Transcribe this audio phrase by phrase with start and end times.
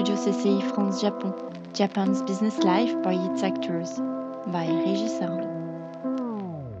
[0.00, 1.34] Studio CCI France Japon,
[1.74, 3.98] Japan's business life by its actors,
[4.46, 6.72] by Regis Arnaud.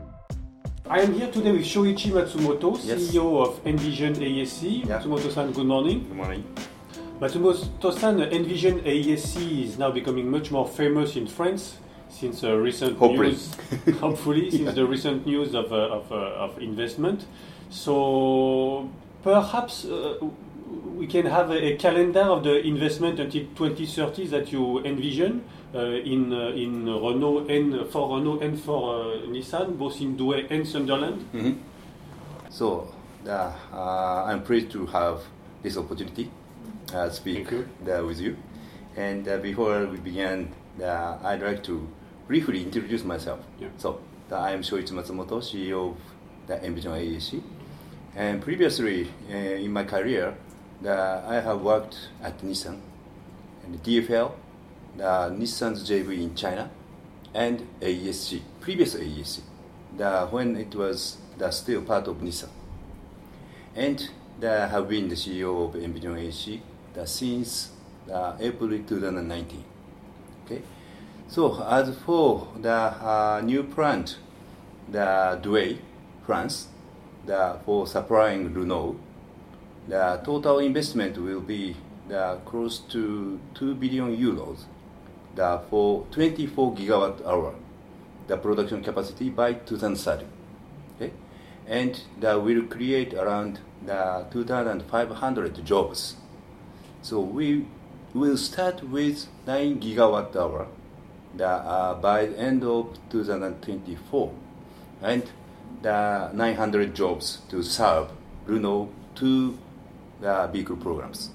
[0.88, 2.98] I am here today with Shoichi Matsumoto, Yes.
[3.12, 4.86] CEO of Envision AESC.
[4.86, 5.00] Yeah.
[5.00, 6.04] Matsumoto-san, good morning.
[6.08, 6.44] Good morning.
[7.20, 11.76] Matsumoto-san, Envision AESC is now becoming much more famous in France
[12.08, 13.32] since uh, recent Hopefully.
[13.32, 13.54] news,
[14.00, 17.26] hopefully, since the recent news of, uh, of, uh, of investment.
[17.68, 18.88] So
[19.22, 20.16] perhaps uh,
[21.00, 25.42] we can have a, a calendar of the investment until 2030 that you envision
[25.74, 30.46] uh, in uh, in Renault and for Renault and for uh, Nissan, both in Douai
[30.50, 31.24] and Sunderland.
[31.32, 31.56] Mhm.
[32.50, 32.92] So,
[33.26, 35.20] uh, uh, I'm pleased to have
[35.62, 36.30] this opportunity
[36.94, 38.36] uh, speak Thank with you.
[38.96, 41.88] And uh, before we begin, uh, I'd like to
[42.28, 43.40] briefly introduce myself.
[43.58, 43.68] Yeah.
[43.78, 45.96] So, uh, I am Shoichi Matsumoto, CEO of
[46.46, 47.40] the Envision AESC.
[48.16, 50.34] And previously uh, in my career,
[50.84, 52.80] uh, I have worked at Nissan
[53.64, 54.32] and DFL,
[54.96, 56.70] the Nissan's JV in China,
[57.34, 59.40] and AESC, previous AESC,
[59.96, 62.48] the, when it was the still part of Nissan.
[63.74, 64.10] And
[64.42, 66.60] I have been the CEO of Envision
[66.94, 67.70] the, since
[68.40, 69.64] April 2019.
[70.44, 70.62] Okay,
[71.28, 74.16] so as for the uh, new plant,
[74.90, 75.76] the Douai,
[76.26, 76.68] France,
[77.26, 78.96] the, for supplying Renault,
[79.88, 81.76] the total investment will be
[82.08, 84.64] the close to 2 billion euros.
[85.70, 87.54] For 24 gigawatt hour.
[88.26, 90.26] The production capacity by 2030
[91.00, 91.12] okay?
[91.66, 96.16] And that will create around uh, the 2500 jobs.
[97.02, 97.66] So we
[98.12, 100.66] will start with 9 gigawatt hour
[101.34, 104.32] the, uh, by the end of 2024
[105.02, 105.30] and
[105.82, 108.10] the 900 jobs to serve.
[108.46, 109.56] Renault two
[110.20, 111.30] the vehicle programs.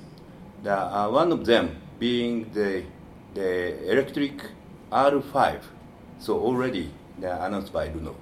[0.64, 2.84] The, uh, one of them being the,
[3.34, 4.42] the electric
[4.92, 5.62] R5,
[6.20, 8.18] so already announced by Renault.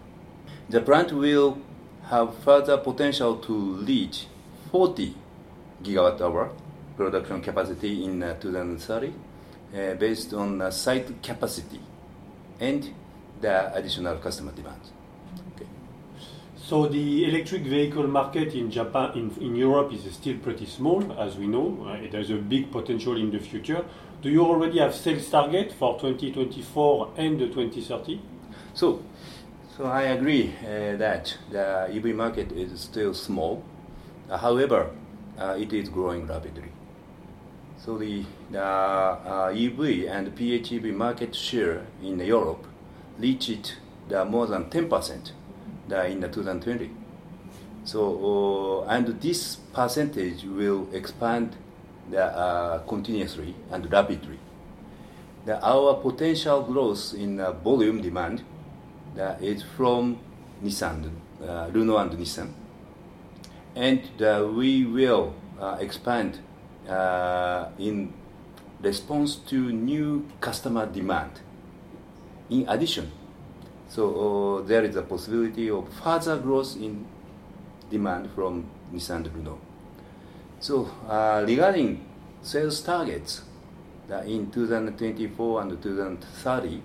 [0.69, 1.57] The plant will
[2.03, 4.27] have further potential to reach
[4.71, 5.15] 40
[5.83, 6.51] gigawatt hour
[6.95, 9.07] production capacity in uh, 2030
[9.73, 11.79] uh, based on uh, site capacity
[12.59, 12.93] and
[13.41, 14.81] the additional customer demand.
[16.65, 21.35] So the electric vehicle market in Japan, in, in Europe, is still pretty small, as
[21.35, 21.85] we know.
[21.85, 23.83] Uh, there's a big potential in the future.
[24.21, 28.21] Do you already have sales target for 2024 and 2030?
[28.73, 29.03] So,
[29.75, 33.61] so I agree uh, that the EV market is still small.
[34.29, 34.89] Uh, however,
[35.37, 36.71] uh, it is growing rapidly.
[37.77, 42.65] So the, the uh, EV and PHEV market share in Europe
[43.19, 43.75] reached
[44.07, 45.42] the more than 10% the,
[45.89, 46.89] in the 2020.
[47.83, 51.55] So, uh, and this percentage will expand
[52.15, 54.39] uh, continuously and rapidly.
[55.45, 58.43] The, our potential growth in uh, volume demand
[59.41, 60.17] is from
[60.63, 61.11] Nissan,
[61.45, 62.53] uh, Renault and Nissan.
[63.75, 66.39] And uh, we will uh, expand
[66.87, 68.13] uh, in
[68.81, 71.41] response to new customer demand.
[72.49, 73.11] In addition,
[73.93, 77.05] so uh, there is a possibility of further growth in
[77.91, 79.59] demand from Nissan Renault.
[80.59, 82.03] So uh, regarding
[82.41, 83.43] sales targets
[84.07, 86.81] that in 2024 and 2030,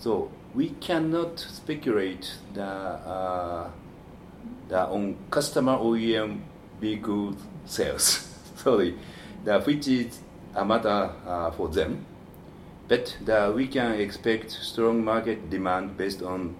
[0.00, 3.70] so we cannot speculate the, uh,
[4.68, 6.40] the on customer OEM
[6.80, 7.36] vehicle
[7.66, 8.34] sales.
[8.56, 8.96] Sorry,
[9.44, 10.18] the, which is
[10.56, 12.04] a matter uh, for them.
[12.88, 13.18] But
[13.54, 16.56] we can expect strong market demand based on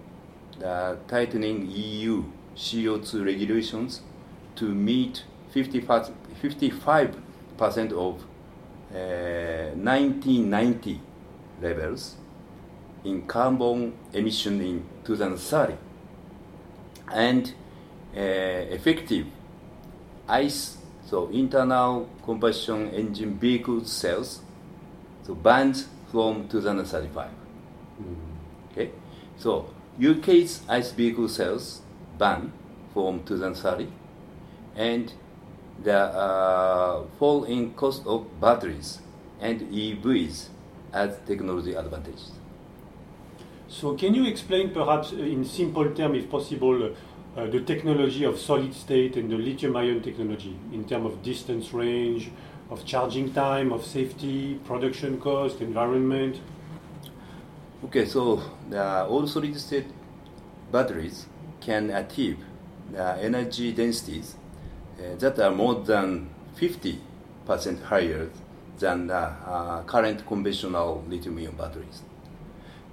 [0.59, 2.23] the tightening EU
[2.55, 4.01] CO2 regulations
[4.55, 8.23] to meet 55, 55% of
[8.93, 11.01] uh, 1990
[11.61, 12.15] levels
[13.03, 15.77] in carbon emission in 2030
[17.11, 17.53] and
[18.15, 19.25] uh, effective
[20.27, 20.77] ICE,
[21.07, 24.41] so internal combustion engine vehicle sales,
[25.25, 27.29] so banned from 2035.
[28.71, 28.91] Okay,
[29.37, 29.69] so
[30.01, 31.81] UK's ICE vehicle sales
[32.17, 32.51] ban
[32.93, 33.87] from 2030,
[34.75, 35.13] and
[35.83, 38.99] the uh, fall in cost of batteries
[39.39, 40.47] and EVs
[40.93, 42.31] as technology advantages.
[43.67, 46.95] So can you explain perhaps in simple terms, if possible,
[47.37, 51.71] uh, the technology of solid state and the lithium ion technology in terms of distance
[51.71, 52.31] range,
[52.69, 56.39] of charging time, of safety, production cost, environment?
[57.85, 59.87] Okay, so the all solid state
[60.71, 61.25] batteries
[61.61, 62.37] can achieve
[62.91, 64.35] the energy densities
[64.99, 66.97] uh, that are more than 50%
[67.83, 68.29] higher
[68.77, 72.03] than the uh, current conventional lithium-ion batteries.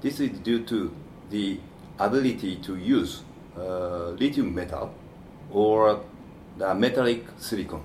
[0.01, 0.95] This is due to
[1.31, 1.59] the
[1.99, 3.23] ability to use
[3.57, 4.95] uh, lithium metal
[5.51, 6.01] or
[6.59, 7.83] the metallic silicon,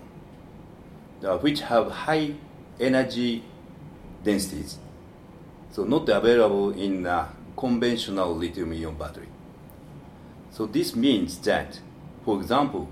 [1.23, 2.33] uh, which have high
[2.79, 3.44] energy
[4.23, 4.77] densities,
[5.71, 9.27] so not available in a conventional lithium-ion battery.
[10.51, 11.79] So this means that,
[12.25, 12.89] for example,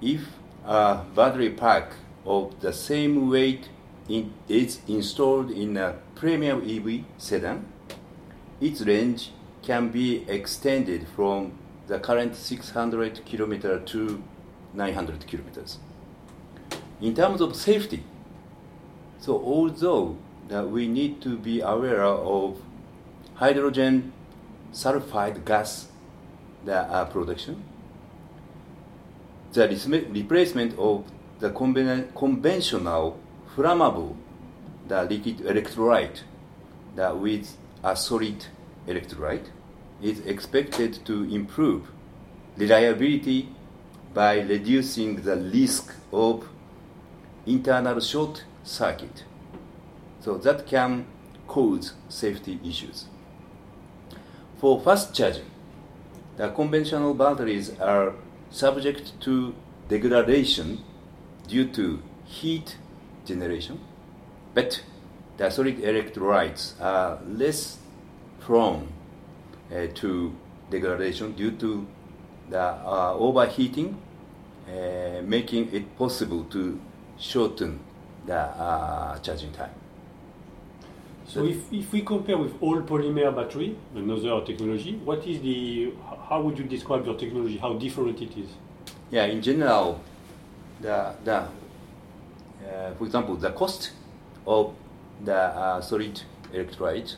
[0.00, 0.22] if
[0.64, 1.92] a battery pack
[2.24, 3.68] of the same weight
[4.48, 7.66] is installed in a premium EV sedan,
[8.60, 9.30] its range
[9.62, 11.52] can be extended from
[11.86, 14.22] the current 600 kilometer to
[14.72, 15.78] 900 kilometers.
[17.00, 18.04] In terms of safety,
[19.18, 20.16] so although
[20.48, 22.60] that we need to be aware of
[23.34, 24.12] hydrogen
[24.72, 25.88] sulfide gas
[26.64, 27.62] the, uh, production,
[29.52, 29.68] the
[30.12, 31.04] replacement of
[31.38, 33.18] the conven- conventional
[33.54, 34.16] flammable
[34.88, 36.22] the liquid electrolyte
[36.96, 38.46] the, with a solid
[38.86, 39.46] electrolyte
[40.02, 41.90] is expected to improve
[42.56, 43.48] reliability
[44.12, 46.48] by reducing the risk of
[47.46, 49.24] internal short circuit.
[50.20, 51.06] So that can
[51.46, 53.06] cause safety issues.
[54.58, 55.50] For fast charging,
[56.36, 58.14] the conventional batteries are
[58.50, 59.54] subject to
[59.88, 60.82] degradation
[61.46, 62.76] due to heat
[63.26, 63.80] generation,
[64.54, 64.82] but
[65.36, 67.78] the solid electrolytes are less
[68.40, 68.88] prone
[69.70, 70.34] uh, to
[70.70, 71.86] degradation due to
[72.48, 74.00] the uh, overheating,
[74.68, 76.80] uh, making it possible to
[77.18, 77.80] shorten
[78.26, 79.70] the uh, charging time.
[81.26, 85.92] So if, if we compare with all polymer battery, another technology, what is the,
[86.28, 88.48] how would you describe your technology, how different it is?
[89.10, 90.00] Yeah, in general,
[90.80, 91.48] the, the
[92.64, 93.92] uh, for example, the cost
[94.46, 94.74] of
[95.24, 96.20] the uh, solid
[96.52, 97.16] electrolyte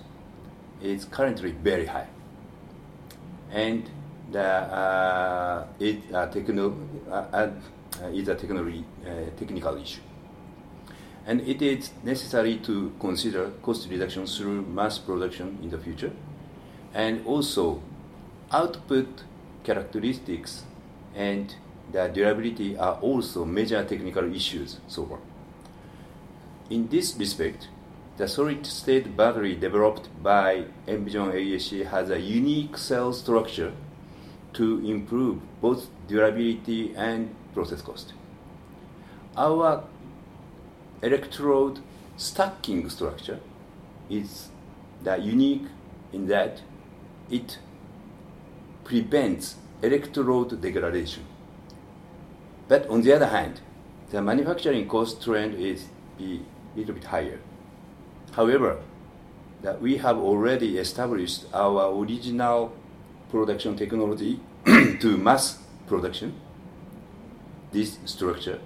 [0.82, 2.06] is currently very high.
[3.50, 3.88] And
[4.32, 6.76] the, uh, it, uh, techno,
[7.08, 7.50] uh, uh,
[8.12, 10.00] is a technology, uh, technical issue.
[11.26, 16.12] And it is necessary to consider cost reduction through mass production in the future.
[16.94, 17.82] And also,
[18.52, 19.24] output
[19.64, 20.64] characteristics
[21.14, 21.54] and
[21.90, 25.18] the durability are also major technical issues so far.
[26.70, 27.68] In this respect,
[28.16, 33.72] the solid state battery developed by Envision AESC has a unique cell structure
[34.54, 38.12] to improve both durability and process cost.
[39.36, 39.84] Our
[41.02, 41.80] electrode
[42.16, 43.40] stacking structure
[44.10, 44.48] is
[45.02, 45.66] the unique
[46.12, 46.60] in that
[47.30, 47.58] it
[48.84, 51.24] prevents electrode degradation.
[52.68, 53.60] But on the other hand,
[54.10, 55.86] the manufacturing cost trend is
[56.18, 56.42] be
[56.74, 57.40] a little bit higher.
[58.32, 58.78] However,
[59.62, 62.72] that we have already established our original
[63.30, 64.40] production technology
[65.00, 66.34] to mass production,
[67.72, 68.58] this structure,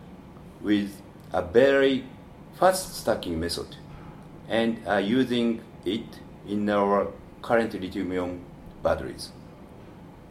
[0.62, 0.91] with
[1.32, 2.05] a very
[2.58, 3.76] fast stacking method,
[4.49, 7.08] and are using it in our
[7.43, 8.41] current lithium-ion
[8.82, 9.31] batteries.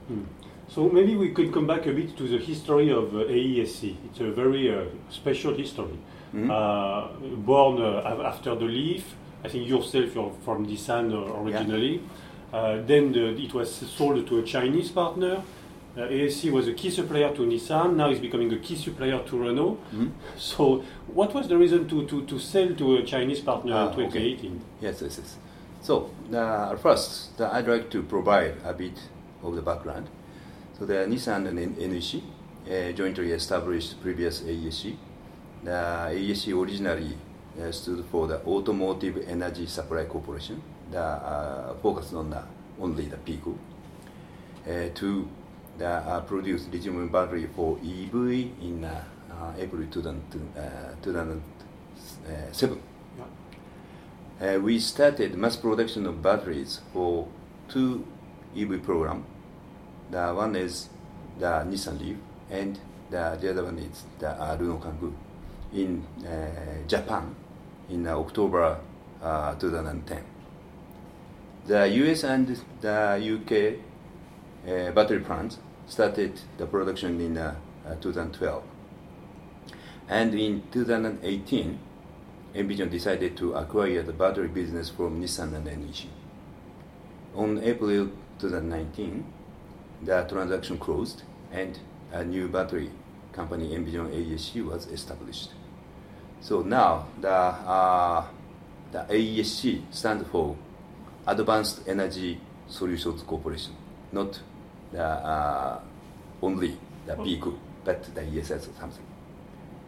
[0.07, 0.24] Hmm.
[0.68, 3.95] So maybe we could come back a bit to the history of uh, AESC.
[4.06, 5.97] It's a very uh, special history.
[6.33, 6.49] Mhm.
[6.52, 7.07] Uh,
[7.38, 12.02] born uh, after the Leaf, I think yourself you're from Nissan uh, originally.
[12.54, 15.42] Uh, then the, it was sold to a Chinese partner.
[15.99, 17.95] Uh, AESC was a key supplier to Nissan.
[17.95, 19.77] Now it's becoming a key supplier to Renault.
[19.94, 20.11] Mhm.
[20.37, 24.06] So, what was the reason to, to, to sell to a Chinese partner Ah, in
[24.07, 24.39] okay.
[24.81, 25.37] Yes, yes, yes.
[25.81, 28.97] So, uh, first, the, I'd like to provide a bit
[29.44, 30.07] of the background.
[30.77, 32.21] So, the Nissan and NEC
[32.69, 34.95] uh, jointly established previous AESC.
[35.65, 35.71] The
[36.15, 37.18] AESC originally
[37.61, 42.41] uh, stood for the Automotive Energy Supply Corporation, the uh, focused on the,
[42.79, 43.53] only the PICO,
[44.65, 45.27] uh, to
[45.80, 48.14] the, uh, produce lithium battery for EV
[48.62, 50.21] in uh, uh, April 2000,
[50.57, 50.62] uh,
[51.02, 52.81] 2007.
[53.18, 54.56] Yeah.
[54.56, 57.28] Uh, we started mass production of batteries for
[57.69, 58.06] two
[58.56, 59.26] EV program.
[60.12, 60.90] The one is
[61.40, 62.18] the Nissan Leaf,
[62.50, 65.14] and the, the other one is the uh, Renault Kangoo
[65.74, 67.36] in uh, Japan
[67.90, 68.78] in uh, October
[69.21, 70.24] uh, 2010.
[71.68, 73.76] The US and the UK
[74.68, 75.57] uh, battery plants
[75.89, 77.55] started the production in uh,
[77.85, 78.63] uh, 2012.
[80.07, 81.79] And in 2018,
[82.55, 86.07] Envision decided to acquire the battery business from Nissan and NEC.
[87.35, 89.25] On April 2019,
[90.03, 91.77] the transaction closed and
[92.11, 92.89] a new battery
[93.33, 95.51] company, Envision AESC, was established.
[96.41, 98.25] So now the uh,
[98.91, 100.55] the AESC stands for
[101.27, 103.73] Advanced Energy Solutions Corporation,
[104.11, 104.39] not
[104.97, 105.79] uh,
[106.41, 109.05] only the PQ, but the ESS or something.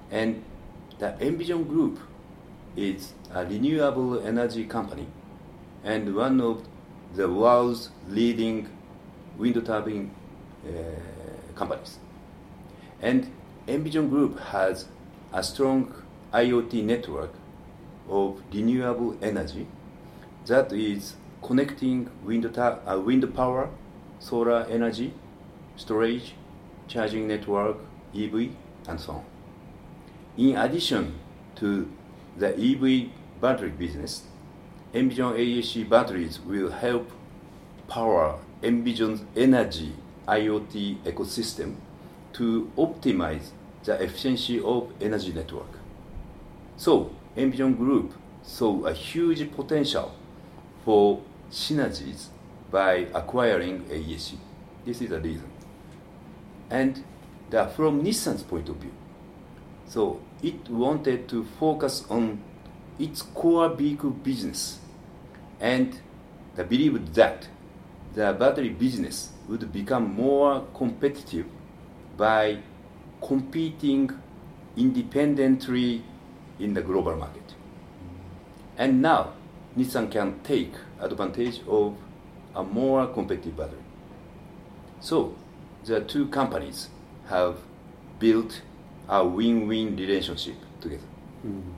[0.09, 0.43] And
[0.99, 1.99] the Envision Group
[2.75, 5.07] is a renewable energy company
[5.83, 6.63] and one of
[7.15, 8.69] the world's leading
[9.37, 10.11] wind turbine
[10.65, 10.69] uh,
[11.55, 11.97] companies.
[13.01, 13.31] And
[13.67, 14.87] Envision Group has
[15.33, 15.93] a strong
[16.33, 17.33] IoT network
[18.09, 19.67] of renewable energy
[20.45, 23.69] that is connecting wind, uh, wind power,
[24.21, 25.13] solar energy,
[25.75, 26.35] storage,
[26.87, 27.77] charging network,
[28.15, 28.49] EV,
[28.87, 29.25] and so on.
[30.37, 31.15] In addition
[31.55, 31.91] to
[32.37, 33.09] the EV
[33.41, 34.23] battery business,
[34.93, 37.11] Envision AESC batteries will help
[37.87, 39.93] power Envision's energy
[40.27, 41.75] IoT ecosystem
[42.33, 43.49] to optimize
[43.83, 45.79] the efficiency of energy network.
[46.77, 48.13] So, Envision Group
[48.43, 50.13] saw a huge potential
[50.85, 52.27] for synergies
[52.71, 54.35] by acquiring AESC.
[54.85, 55.49] This is the reason.
[56.69, 57.03] And
[57.49, 58.93] the, from Nissan's point of view,
[59.87, 62.41] so it wanted to focus on
[62.97, 64.79] its core vehicle business
[65.59, 65.99] and
[66.55, 67.47] they believed that
[68.13, 71.45] the battery business would become more competitive
[72.17, 72.57] by
[73.21, 74.09] competing
[74.75, 76.03] independently
[76.59, 77.55] in the global market.
[78.77, 79.33] And now
[79.77, 81.95] Nissan can take advantage of
[82.55, 83.79] a more competitive battery.
[84.99, 85.35] So
[85.85, 86.89] the two companies
[87.27, 87.57] have
[88.19, 88.61] built
[89.09, 91.03] a win-win relationship together.
[91.45, 91.73] Mm.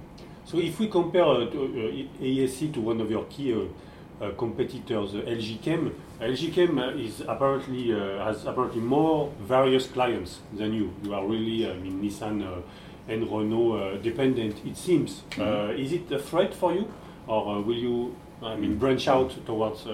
[0.46, 4.32] So if we compare uh, to, uh, AESC to one of your key uh, uh
[4.32, 7.90] competitors, uh, LG Chem, LG Chem uh, is apparently
[8.20, 10.94] has apparently more various clients than you.
[11.04, 12.64] You are really, I mean, Nissan
[13.08, 14.66] and Renault dependent.
[14.66, 15.24] It seems.
[15.32, 15.80] Mm-hmm.
[15.80, 16.92] is it a threat for you,
[17.28, 19.88] or will you, I mean, branch out towards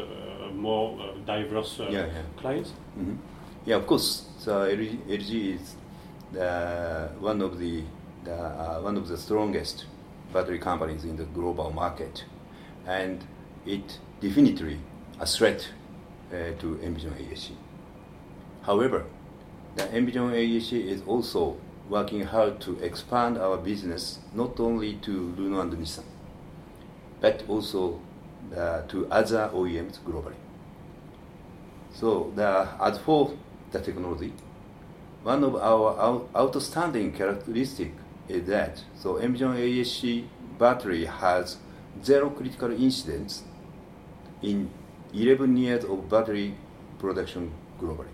[0.60, 2.22] more diverse yeah, yeah.
[2.38, 2.72] clients?
[2.98, 3.16] Mm-hmm.
[3.66, 4.26] Yeah, of course.
[4.40, 5.76] So LG, is
[6.32, 7.84] the, one of the,
[8.24, 9.86] the uh, one of the strongest
[10.34, 12.26] battery companies in the global market,
[12.86, 13.24] and
[13.66, 14.80] it definitely
[15.20, 15.70] a threat
[16.32, 17.52] uh, to Envision AESC.
[18.64, 19.06] However,
[19.76, 21.58] the Envision AESC is also
[21.90, 26.04] working hard to expand our business not only to Renault and Nissan,
[27.20, 28.00] but also
[28.56, 30.36] uh, to other OEMs globally.
[32.00, 33.34] So the, as for
[33.72, 34.32] the technology,
[35.22, 37.92] one of our outstanding characteristics
[38.30, 40.26] is that so Envision AESC
[40.58, 41.58] battery has
[42.02, 43.44] zero critical incidents
[44.42, 44.70] in
[45.14, 46.56] 11 years of battery
[47.00, 47.52] production
[47.82, 48.14] globally.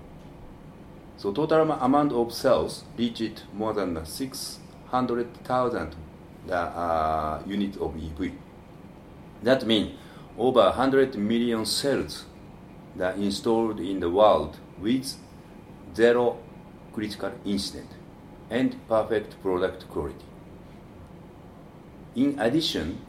[1.18, 5.96] So total amount of cells reached more than 600,000
[6.50, 8.32] uh, units of EV.
[9.44, 9.92] That means
[10.40, 12.26] over 100 million cells
[12.96, 15.16] that installed in the world with
[15.96, 16.38] zero
[16.94, 17.90] critical incident
[18.50, 20.26] and perfect product quality.
[22.16, 23.00] In addition,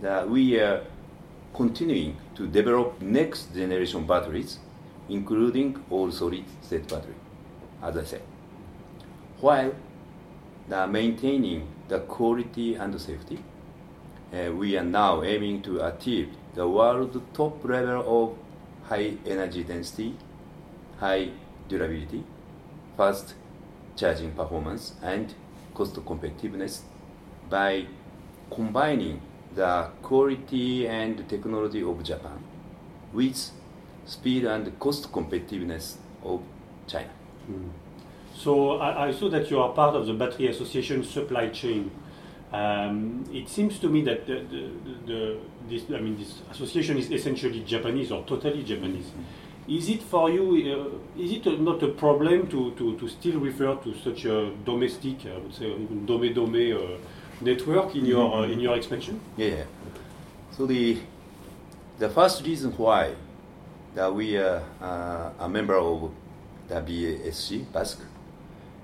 [0.00, 0.84] the, we are
[1.54, 4.58] continuing to develop next generation batteries,
[5.08, 7.14] including all solid state battery,
[7.82, 8.22] as I said,
[9.40, 9.72] while
[10.68, 13.38] the maintaining the quality and safety.
[14.32, 18.43] Uh, we are now aiming to achieve the world top level of
[18.88, 20.14] high energy density,
[20.98, 21.30] high
[21.68, 22.24] durability,
[22.96, 23.34] fast
[23.96, 25.34] charging performance and
[25.74, 26.80] cost competitiveness
[27.48, 27.86] by
[28.50, 29.20] combining
[29.54, 32.42] the quality and technology of Japan
[33.12, 33.50] with
[34.04, 36.42] speed and cost competitiveness of
[36.86, 37.10] China.
[37.50, 37.70] Mm.
[38.34, 41.90] So I, I, saw that you are part of the Battery Association supply chain.
[42.54, 44.70] Um, it seems to me that the, the,
[45.06, 49.06] the, this, I mean, this association is essentially Japanese or totally Japanese.
[49.06, 49.76] Mm.
[49.76, 53.74] Is it for you, uh, is it not a problem to, to, to still refer
[53.76, 56.98] to such a domestic, I would say, even dome-dome uh,
[57.40, 59.20] network in your, uh, in your expansion?
[59.36, 59.64] Yeah.
[60.52, 60.98] So the,
[61.98, 63.14] the first reason why
[63.96, 66.12] that we are uh, a member of
[66.68, 67.98] the BASC, BASC,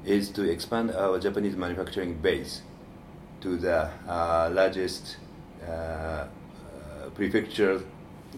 [0.04, 2.62] is to expand our Japanese manufacturing base
[3.40, 5.16] to the uh, largest
[5.66, 6.24] uh,
[7.14, 7.82] prefecture.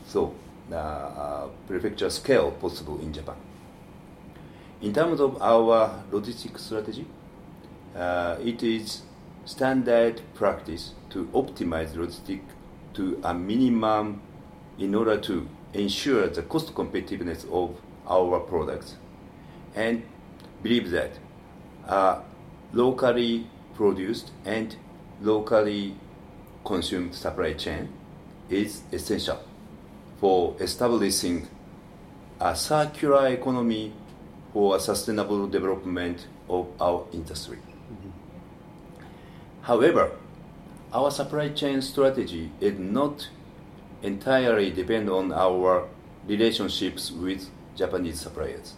[0.06, 0.35] So
[0.73, 3.37] uh, prefecture scale possible in Japan.
[4.80, 7.06] In terms of our logistics strategy,
[7.94, 9.02] uh, it is
[9.44, 12.52] standard practice to optimize logistics
[12.94, 14.21] to a minimum
[14.78, 18.97] in order to ensure the cost competitiveness of our products
[19.75, 20.02] and
[20.62, 21.12] believe that
[21.87, 22.21] uh,
[22.73, 24.76] locally produced and
[25.23, 25.95] locally
[26.64, 27.88] consumed supply chain
[28.50, 29.38] is essential
[30.21, 31.49] for establishing
[32.41, 33.93] a circular economy
[34.52, 37.57] for a sustainable development of our industry.
[37.57, 38.11] Mm-hmm.
[39.62, 40.12] However,
[40.93, 43.29] our supply chain strategy is not
[44.02, 45.88] entirely depend on our
[46.26, 48.75] relationships with Japanese suppliers.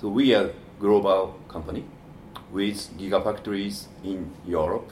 [0.00, 1.84] So we are a global company
[2.50, 4.90] with gigafactories in Europe,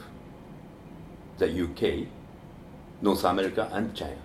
[1.39, 2.07] the UK,
[3.01, 4.21] North America, and China.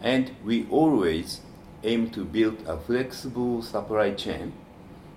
[0.00, 1.40] And we always
[1.82, 4.52] aim to build a flexible supply chain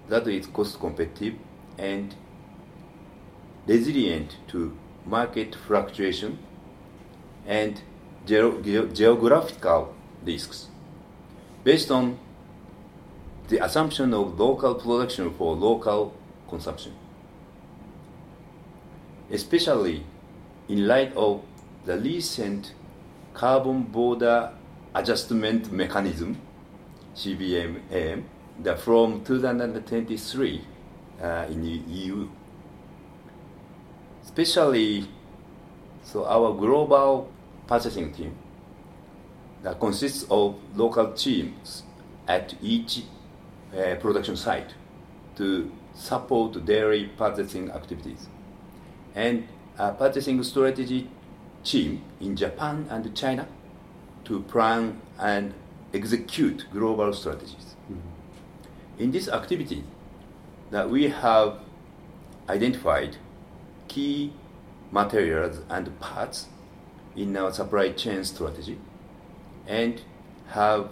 [0.07, 1.35] that is cost competitive
[1.77, 2.15] and
[3.67, 6.39] resilient to market fluctuation
[7.45, 7.81] and
[8.25, 9.93] geo- geo- geographical
[10.25, 10.67] risks
[11.63, 12.17] based on
[13.49, 16.13] the assumption of local production for local
[16.47, 16.93] consumption.
[19.31, 20.03] Especially
[20.69, 21.41] in light of
[21.85, 22.73] the recent
[23.33, 24.51] carbon border
[24.93, 26.39] adjustment mechanism
[27.15, 28.23] CBAM
[28.61, 30.61] the from 2023
[31.21, 32.29] uh, in the EU.
[34.23, 35.07] Especially,
[36.03, 37.29] so our global
[37.67, 38.35] purchasing team
[39.63, 41.83] that consists of local teams
[42.27, 43.03] at each
[43.73, 44.73] uh, production site
[45.35, 48.27] to support dairy purchasing activities,
[49.15, 49.47] and
[49.79, 51.09] a purchasing strategy
[51.63, 53.47] team in Japan and China
[54.25, 55.53] to plan and
[55.93, 57.75] execute global strategies.
[57.91, 59.03] Mm-hmm.
[59.03, 59.83] In this activity,
[60.71, 61.59] that we have
[62.49, 63.17] identified
[63.87, 64.33] key
[64.91, 66.47] materials and parts
[67.15, 68.77] in our supply chain strategy
[69.65, 70.01] and
[70.49, 70.89] have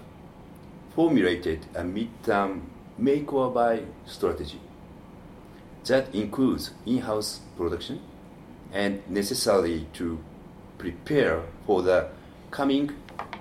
[0.96, 2.62] formulated a midterm
[2.98, 4.60] make or buy strategy
[5.86, 8.02] that includes in-house production
[8.74, 10.20] and necessary to
[10.78, 12.10] prepare for the
[12.52, 12.92] coming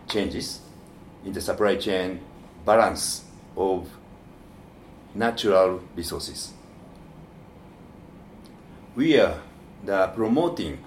[0.08, 0.60] changes
[1.24, 2.20] in the supply chain
[2.64, 3.24] balance
[3.56, 3.88] of
[5.14, 6.52] natural resources.
[8.94, 9.40] We are
[9.84, 10.84] the promoting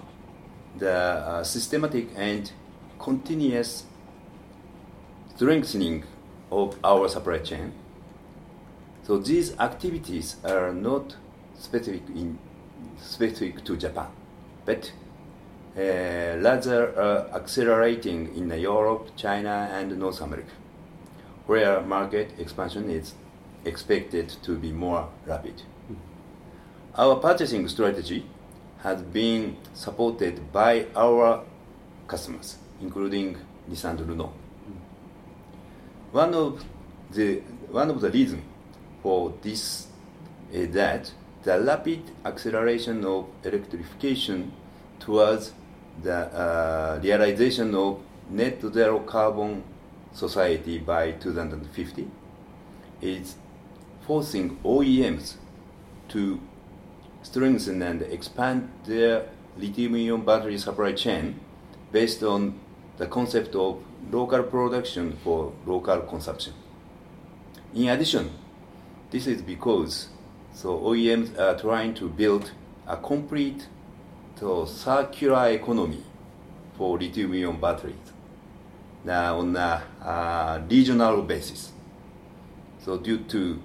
[0.76, 2.50] the uh, systematic and
[2.98, 3.84] continuous
[5.34, 6.04] strengthening
[6.50, 7.72] of our supply chain.
[9.04, 11.16] So these activities are not
[11.58, 12.38] specific in
[13.00, 14.08] specific to Japan,
[14.64, 14.92] but
[15.76, 20.52] uh, rather uh, accelerating in Europe, China, and North America,
[21.46, 23.14] where market expansion is
[23.64, 25.62] expected to be more rapid.
[26.96, 28.26] Our purchasing strategy
[28.82, 31.44] has been supported by our
[32.08, 33.36] customers, including
[33.70, 34.32] Nissan and Renault.
[36.12, 36.64] One of
[37.12, 37.36] the
[37.70, 38.42] one of the reasons
[39.02, 39.86] for this
[40.52, 44.52] is that the rapid acceleration of electrification
[44.98, 45.52] towards
[46.02, 49.62] the uh, realization of net zero carbon
[50.12, 52.08] society by 2050
[53.00, 53.36] is
[54.06, 55.34] forcing OEMs
[56.08, 56.40] to
[57.22, 59.26] strengthen and expand their
[59.56, 61.38] lithium-ion battery supply chain
[61.92, 62.58] based on
[62.98, 66.52] the concept of local production for local consumption.
[67.74, 68.30] In addition,
[69.10, 70.08] this is because
[70.52, 72.50] so OEMs are trying to build
[72.86, 73.68] a complete
[74.38, 76.02] so circular economy
[76.76, 77.94] for lithium-ion batteries
[79.04, 81.72] now on a uh, regional basis.
[82.84, 83.62] So due to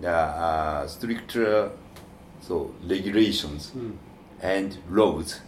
[0.00, 1.70] the uh, stricter
[2.40, 3.72] so regulations
[4.40, 5.40] and laws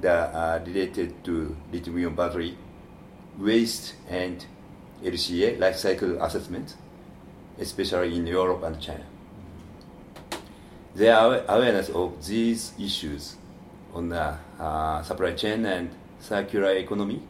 [0.00, 2.56] that are related to lithium-ion battery
[3.38, 4.44] waste and
[5.02, 6.74] LCA life cycle assessment,
[7.58, 9.04] especially in Europe and China.
[10.96, 13.36] Their awareness of these issues
[13.92, 17.20] on the uh, supply chain and circular economy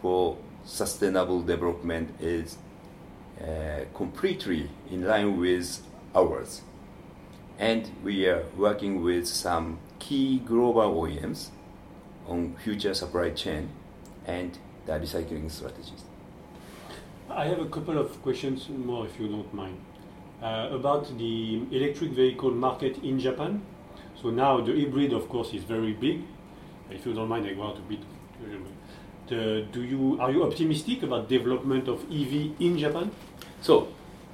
[0.00, 2.58] for sustainable development is
[3.40, 6.62] uh, completely in line with ours.
[7.60, 11.50] And we are working with some key global OEMs
[12.26, 13.68] on future supply chain
[14.26, 16.02] and the recycling strategies.
[17.30, 19.78] I have a couple of questions more, if you don't mind,
[20.42, 23.62] about the electric vehicle market in Japan.
[24.20, 26.22] So now the hybrid, of course, is very big.
[26.90, 28.00] If you don't mind, I go out a bit.
[29.28, 33.10] The, do you are you optimistic about development of EV in Japan?
[33.60, 33.88] So,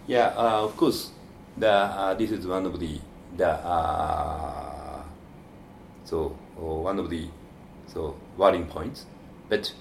[0.06, 1.12] yeah, uh, of course,
[1.56, 2.98] the uh, this is one of the
[3.36, 5.02] the uh,
[6.04, 7.28] so uh, one of the
[7.86, 9.04] so worrying points.
[9.48, 9.72] But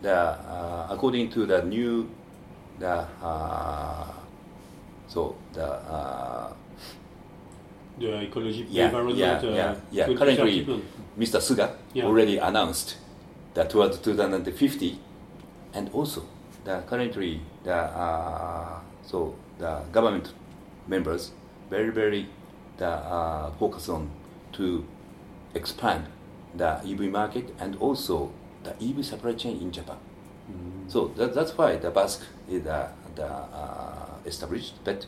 [0.00, 2.08] the uh, according to the new
[2.78, 4.21] the uh,
[5.08, 6.52] so the uh,
[7.98, 9.18] The ecology yeah environment.
[9.18, 10.66] yeah uh, yeah yeah currently.
[11.18, 11.40] Mr.
[11.40, 12.06] Suga Yeah.
[12.06, 12.96] already announced
[13.54, 14.98] that towards 2050
[15.74, 16.22] and also
[16.64, 20.32] the currently the uh, so the government
[20.88, 21.32] members
[21.70, 22.26] very very
[22.78, 24.08] the uh, focus on
[24.52, 24.84] to
[25.54, 26.06] expand
[26.56, 28.30] the EV market and also
[28.64, 29.96] the EV supply chain in Japan.
[30.88, 35.06] So that, that's why the BASC is uh, the, uh, established, but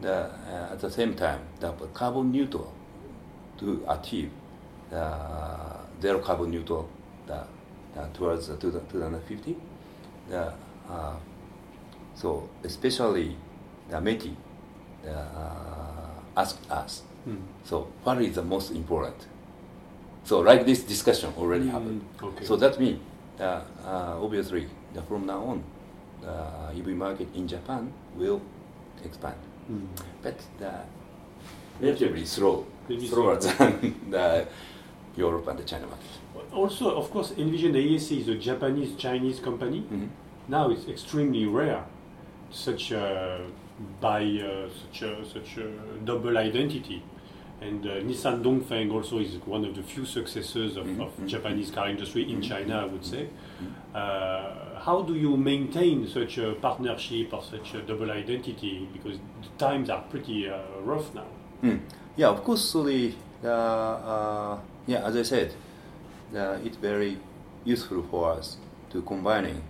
[0.00, 2.72] the, uh, at the same time, the carbon neutral
[3.58, 4.30] to achieve
[4.90, 5.16] the
[6.00, 6.88] zero carbon neutral
[7.26, 7.44] the,
[8.14, 9.56] towards the 2050.
[10.28, 10.52] The,
[10.88, 11.16] uh,
[12.14, 13.36] so especially
[13.90, 14.34] the METI
[15.06, 15.12] uh,
[16.36, 17.42] asked us, Mm.
[17.64, 19.26] so what is the most important?
[20.24, 22.02] So like this discussion already happened.
[22.18, 22.44] Mm, okay.
[22.44, 23.00] So that means
[23.40, 24.66] uh, uh, obviously
[25.08, 25.64] from now on,
[26.22, 28.40] the EV market in Japan will
[29.04, 29.36] expand,
[29.70, 29.86] Mm.
[30.22, 30.72] but the
[31.80, 33.52] relatively slow, Maybe slower slow.
[33.52, 34.46] than the
[35.16, 36.06] Europe and the China market.
[36.52, 39.80] Also, of course, Envision AESC is a Japanese Chinese company.
[39.90, 40.08] Mhm.
[40.48, 41.84] Now it's extremely rare,
[42.50, 43.40] such a
[44.00, 45.66] by uh, such a such a
[46.04, 47.02] double identity.
[47.60, 51.26] And uh, Nissan Dongfeng also is one of the few successors of, Mhm, of mhm,
[51.28, 53.24] Japanese car industry in Mhm, China, I would say.
[53.26, 53.72] Mhm.
[53.94, 54.37] Uh,
[54.80, 58.88] how do you maintain such a partnership or such a double identity?
[58.92, 61.26] Because the times are pretty uh, rough now.
[61.62, 61.80] Mm.
[62.16, 62.64] Yeah, of course.
[62.64, 65.54] So the, the uh, yeah, as I said,
[66.32, 67.18] the, it's very
[67.64, 68.56] useful for us
[68.90, 69.62] to combining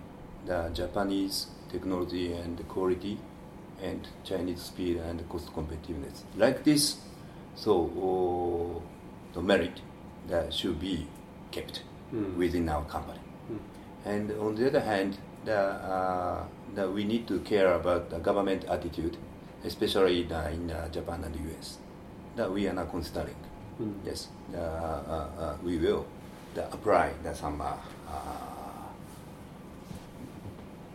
[0.45, 3.17] the Japanese technology and the quality
[3.81, 6.23] and Chinese speed and cost competitiveness.
[6.37, 6.97] Like this,
[7.55, 8.81] so oh,
[9.33, 9.81] the merit
[10.27, 11.07] that should be
[11.51, 12.37] kept Mm.
[12.37, 13.19] within our company.
[14.05, 16.43] And on the other hand, the, uh,
[16.75, 19.17] the, we need to care about the government attitude,
[19.63, 21.77] especially the, in uh, Japan and the US.
[22.35, 23.35] That we are not considering.
[23.81, 23.93] Mm.
[24.05, 26.05] Yes, uh, uh, uh, we will
[26.53, 27.73] the apply the, some uh,
[28.07, 28.13] uh,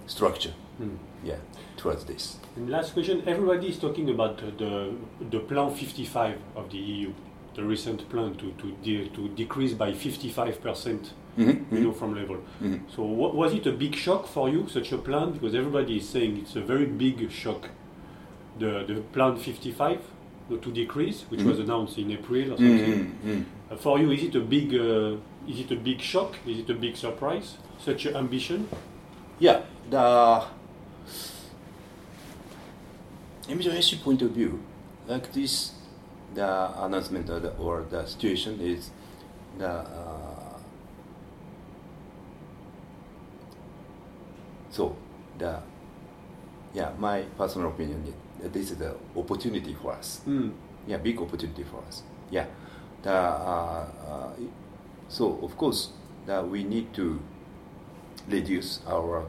[0.07, 0.97] structure, Mm.
[1.23, 1.37] yeah,
[1.77, 2.37] towards this.
[2.57, 4.93] And last question: Everybody is talking about the
[5.31, 7.13] the Plan 55 of the EU,
[7.55, 11.75] the recent plan to to de- to decrease by 55 percent, Mm-hmm.
[11.77, 12.37] you know, from level.
[12.63, 12.81] Mhm.
[12.95, 15.33] So wa- was it a big shock for you, such a plan?
[15.33, 17.69] Because everybody is saying it's a very big shock.
[18.59, 21.49] The the Plan 55 uh, to decrease, which Mhm.
[21.51, 23.05] was announced in April or something.
[23.05, 23.41] Mm-hmm.
[23.73, 25.17] Uh, for you, is it a big uh,
[25.49, 26.37] is it a big shock?
[26.47, 27.57] Is it a big surprise?
[27.79, 28.69] Such an ambition?
[29.41, 30.45] Yeah, the
[33.49, 34.61] emission point of view,
[35.09, 35.73] like this,
[36.35, 38.91] the announcement or the, or the situation is
[39.59, 40.14] the uh,
[44.75, 44.97] so
[45.39, 45.53] the
[46.75, 50.51] yeah my personal opinion is that this is the opportunity for us Mm.
[50.87, 52.03] yeah, big opportunity for us.
[52.31, 52.47] Yeah,
[53.03, 54.31] the, uh, uh,
[55.09, 55.91] so of course
[56.27, 57.21] that we need to
[58.29, 59.25] reduce our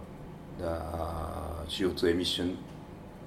[0.57, 2.57] the uh, CO2 emission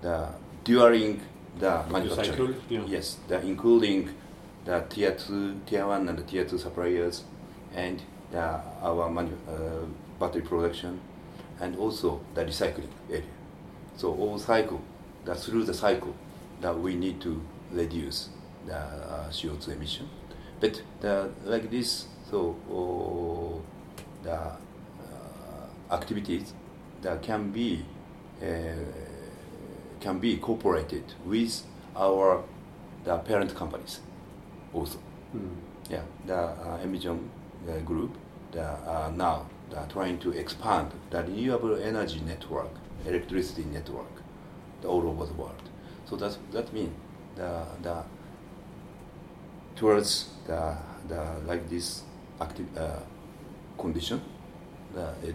[0.02, 0.28] the,
[0.64, 1.20] during
[1.58, 2.54] the manufacturing.
[2.54, 2.82] cycle, yeah.
[2.86, 4.08] Yes, the, including
[4.64, 7.24] the tier two, tier one, and the tier two suppliers,
[7.74, 8.02] and
[8.32, 8.40] the,
[8.82, 9.84] our manu- uh,
[10.18, 11.00] battery production,
[11.60, 13.22] and also the recycling area.
[13.96, 14.80] So all cycle,
[15.24, 16.14] that through the cycle,
[16.60, 17.40] that we need to
[17.72, 18.28] reduce
[18.66, 20.08] the uh, CO2 emission.
[20.60, 23.62] But the, like this, so oh,
[24.22, 24.56] the uh,
[25.90, 26.52] activities
[27.02, 27.84] that can be
[28.42, 28.46] uh,
[30.00, 31.64] can be cooperated with
[31.96, 32.44] our
[33.04, 34.00] the parent companies
[34.72, 34.98] also.
[35.34, 35.56] Mm.
[35.90, 37.30] Yeah, the uh, Envision
[37.68, 38.16] uh, group
[38.52, 42.70] they are now are trying to expand the renewable energy network,
[43.06, 44.22] electricity network,
[44.84, 45.62] all over the world.
[46.08, 46.94] So that's, that means
[47.36, 48.04] the, the
[49.76, 50.76] towards the,
[51.08, 52.02] the like this
[52.40, 53.00] active uh,
[53.78, 54.20] condition,
[54.94, 55.34] the, it,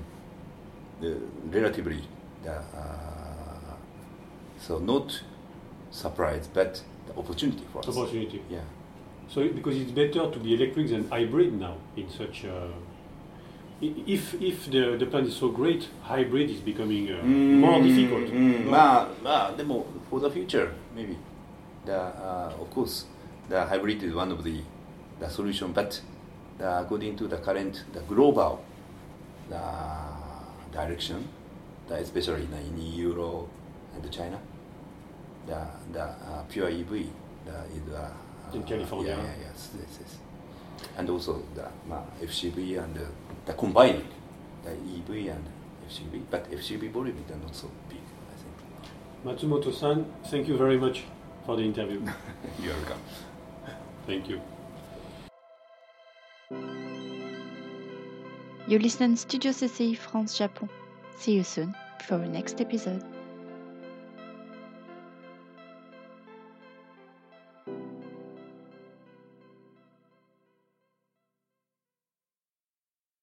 [1.00, 2.04] the relatively
[2.44, 3.76] the, uh,
[4.60, 5.22] so not
[5.92, 7.98] surprise but the opportunity for us.
[7.98, 8.42] Opportunity.
[8.50, 8.62] Yeah.
[9.30, 12.72] So because it's better to be electric than hybrid now in such a
[14.08, 18.26] if, if the, the plan is so great, hybrid is becoming uh, mm, more difficult.
[18.32, 18.72] Mm, no?
[18.72, 21.18] ma, ma, demo, for the future, maybe.
[21.86, 23.06] The, uh, of course,
[23.50, 24.62] the hybrid is one of the,
[25.20, 26.02] the solution, but
[26.58, 28.64] the, according to the current, the global
[29.50, 29.62] the
[30.72, 31.28] direction,
[31.88, 33.50] the, especially in in Euro
[33.96, 34.40] and China,
[35.46, 36.90] the, the uh, pure EV
[37.46, 37.94] the, is...
[37.94, 38.10] Uh,
[38.54, 39.16] in California?
[39.18, 40.18] Yeah, yeah, yes, yes, yes
[40.98, 43.02] and also the まあ FCV and uh,
[43.46, 44.04] the, the combining
[44.64, 45.42] the EV and
[45.90, 48.00] FCV but FCV volume is not so big
[49.26, 51.04] I think Matsumoto-san, thank you very much
[51.46, 52.00] for the interview.
[52.62, 53.00] you're welcome
[54.06, 54.42] thank you.
[58.66, 60.70] You listen Studio CCI France Japon.
[61.18, 61.76] See you soon
[62.08, 63.04] for the next episode.